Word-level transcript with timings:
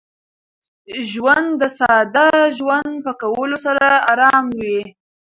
ژوند 1.11 1.49
د 1.61 1.63
ساده 1.77 2.27
ژوند 2.57 2.91
په 3.05 3.11
کولو 3.21 3.57
سره 3.65 3.87
ارام 4.11 4.45
وي. 4.61 4.81